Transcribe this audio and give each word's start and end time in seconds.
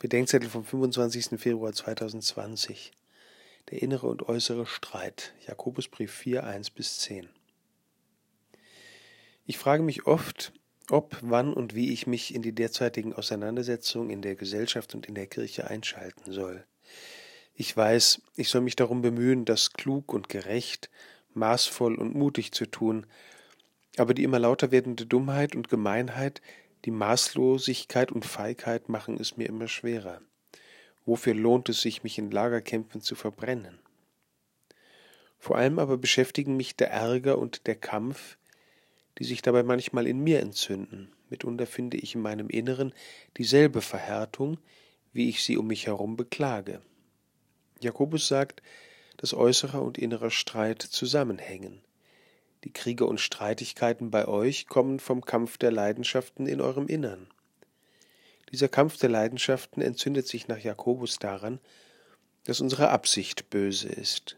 Bedenkzettel 0.00 0.48
vom 0.48 0.64
25. 0.64 1.40
Februar 1.40 1.72
2020. 1.72 2.92
Der 3.70 3.82
innere 3.82 4.06
und 4.06 4.28
äußere 4.28 4.64
Streit. 4.64 5.34
Jakobusbrief 5.48 6.12
4, 6.12 6.44
1 6.44 6.70
bis 6.70 7.00
10. 7.00 7.28
Ich 9.44 9.58
frage 9.58 9.82
mich 9.82 10.06
oft, 10.06 10.52
ob, 10.88 11.18
wann 11.22 11.52
und 11.52 11.74
wie 11.74 11.92
ich 11.92 12.06
mich 12.06 12.32
in 12.32 12.42
die 12.42 12.54
derzeitigen 12.54 13.12
Auseinandersetzungen 13.12 14.10
in 14.10 14.22
der 14.22 14.36
Gesellschaft 14.36 14.94
und 14.94 15.06
in 15.06 15.16
der 15.16 15.26
Kirche 15.26 15.68
einschalten 15.68 16.30
soll. 16.30 16.64
Ich 17.54 17.76
weiß, 17.76 18.22
ich 18.36 18.50
soll 18.50 18.60
mich 18.60 18.76
darum 18.76 19.02
bemühen, 19.02 19.44
das 19.46 19.72
klug 19.72 20.14
und 20.14 20.28
gerecht, 20.28 20.90
maßvoll 21.34 21.96
und 21.96 22.14
mutig 22.14 22.52
zu 22.52 22.66
tun, 22.66 23.04
aber 23.96 24.14
die 24.14 24.22
immer 24.22 24.38
lauter 24.38 24.70
werdende 24.70 25.06
Dummheit 25.06 25.56
und 25.56 25.68
Gemeinheit 25.68 26.40
die 26.84 26.90
Maßlosigkeit 26.90 28.12
und 28.12 28.24
Feigheit 28.24 28.88
machen 28.88 29.18
es 29.20 29.36
mir 29.36 29.48
immer 29.48 29.68
schwerer. 29.68 30.20
Wofür 31.06 31.34
lohnt 31.34 31.68
es 31.68 31.80
sich, 31.80 32.02
mich 32.02 32.18
in 32.18 32.30
Lagerkämpfen 32.30 33.00
zu 33.00 33.14
verbrennen? 33.14 33.78
Vor 35.38 35.56
allem 35.56 35.78
aber 35.78 35.96
beschäftigen 35.96 36.56
mich 36.56 36.76
der 36.76 36.90
Ärger 36.90 37.38
und 37.38 37.66
der 37.66 37.76
Kampf, 37.76 38.36
die 39.18 39.24
sich 39.24 39.42
dabei 39.42 39.62
manchmal 39.62 40.06
in 40.06 40.20
mir 40.20 40.40
entzünden. 40.40 41.12
Mitunter 41.30 41.66
finde 41.66 41.96
ich 41.96 42.14
in 42.14 42.20
meinem 42.20 42.48
Inneren 42.48 42.92
dieselbe 43.36 43.80
Verhärtung, 43.80 44.58
wie 45.12 45.28
ich 45.28 45.42
sie 45.42 45.56
um 45.56 45.66
mich 45.66 45.86
herum 45.86 46.16
beklage. 46.16 46.80
Jakobus 47.80 48.28
sagt, 48.28 48.62
dass 49.16 49.34
äußerer 49.34 49.82
und 49.82 49.98
innerer 49.98 50.30
Streit 50.30 50.82
zusammenhängen. 50.82 51.80
Die 52.64 52.72
Kriege 52.72 53.06
und 53.06 53.20
Streitigkeiten 53.20 54.10
bei 54.10 54.26
euch 54.26 54.66
kommen 54.66 54.98
vom 54.98 55.24
Kampf 55.24 55.58
der 55.58 55.70
Leidenschaften 55.70 56.46
in 56.46 56.60
eurem 56.60 56.88
Innern. 56.88 57.28
Dieser 58.50 58.68
Kampf 58.68 58.96
der 58.98 59.10
Leidenschaften 59.10 59.80
entzündet 59.80 60.26
sich 60.26 60.48
nach 60.48 60.58
Jakobus 60.58 61.18
daran, 61.18 61.60
dass 62.44 62.60
unsere 62.60 62.88
Absicht 62.88 63.50
böse 63.50 63.88
ist. 63.88 64.36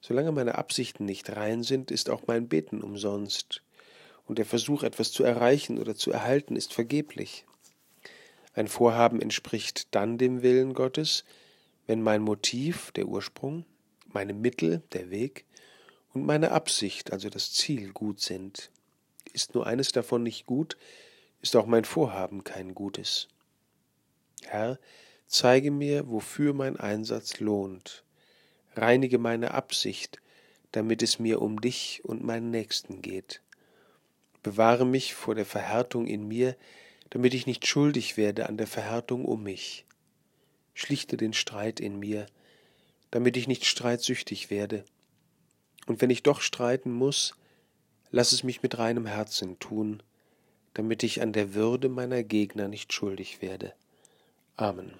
Solange 0.00 0.32
meine 0.32 0.56
Absichten 0.56 1.04
nicht 1.04 1.36
rein 1.36 1.62
sind, 1.62 1.90
ist 1.90 2.08
auch 2.08 2.22
mein 2.26 2.48
Beten 2.48 2.82
umsonst, 2.82 3.62
und 4.26 4.38
der 4.38 4.46
Versuch, 4.46 4.84
etwas 4.84 5.10
zu 5.10 5.24
erreichen 5.24 5.78
oder 5.78 5.96
zu 5.96 6.12
erhalten, 6.12 6.54
ist 6.54 6.72
vergeblich. 6.72 7.44
Ein 8.54 8.68
Vorhaben 8.68 9.20
entspricht 9.20 9.94
dann 9.94 10.18
dem 10.18 10.42
Willen 10.42 10.72
Gottes, 10.72 11.24
wenn 11.86 12.00
mein 12.00 12.22
Motiv, 12.22 12.92
der 12.92 13.06
Ursprung, 13.06 13.64
meine 14.06 14.32
Mittel, 14.32 14.82
der 14.92 15.10
Weg, 15.10 15.44
und 16.12 16.26
meine 16.26 16.50
Absicht, 16.50 17.12
also 17.12 17.28
das 17.28 17.52
Ziel, 17.52 17.92
gut 17.92 18.20
sind. 18.20 18.70
Ist 19.32 19.54
nur 19.54 19.66
eines 19.66 19.92
davon 19.92 20.22
nicht 20.22 20.46
gut, 20.46 20.76
ist 21.40 21.54
auch 21.56 21.66
mein 21.66 21.84
Vorhaben 21.84 22.42
kein 22.44 22.74
gutes. 22.74 23.28
Herr, 24.44 24.78
zeige 25.26 25.70
mir, 25.70 26.10
wofür 26.10 26.52
mein 26.52 26.76
Einsatz 26.76 27.38
lohnt. 27.38 28.04
Reinige 28.74 29.18
meine 29.18 29.54
Absicht, 29.54 30.20
damit 30.72 31.02
es 31.02 31.18
mir 31.18 31.40
um 31.40 31.60
dich 31.60 32.02
und 32.04 32.24
meinen 32.24 32.50
Nächsten 32.50 33.02
geht. 33.02 33.42
Bewahre 34.42 34.86
mich 34.86 35.14
vor 35.14 35.34
der 35.34 35.46
Verhärtung 35.46 36.06
in 36.06 36.26
mir, 36.26 36.56
damit 37.10 37.34
ich 37.34 37.46
nicht 37.46 37.66
schuldig 37.66 38.16
werde 38.16 38.48
an 38.48 38.56
der 38.56 38.66
Verhärtung 38.66 39.24
um 39.24 39.42
mich. 39.42 39.84
Schlichte 40.74 41.16
den 41.16 41.34
Streit 41.34 41.78
in 41.78 41.98
mir, 41.98 42.26
damit 43.10 43.36
ich 43.36 43.48
nicht 43.48 43.66
streitsüchtig 43.66 44.50
werde 44.50 44.84
und 45.90 46.00
wenn 46.00 46.10
ich 46.10 46.22
doch 46.22 46.40
streiten 46.40 46.92
muss, 46.92 47.34
lass 48.12 48.30
es 48.30 48.44
mich 48.44 48.62
mit 48.62 48.78
reinem 48.78 49.06
Herzen 49.06 49.58
tun, 49.58 50.04
damit 50.72 51.02
ich 51.02 51.20
an 51.20 51.32
der 51.32 51.52
Würde 51.52 51.88
meiner 51.88 52.22
Gegner 52.22 52.68
nicht 52.68 52.92
schuldig 52.92 53.42
werde. 53.42 53.74
Amen. 54.54 54.92